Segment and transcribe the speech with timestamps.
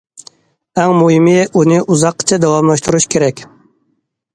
[0.83, 3.49] ئەڭ مۇھىمى، ئۇنى ئۇزاققىچە داۋاملاشتۇرۇش كېرەك.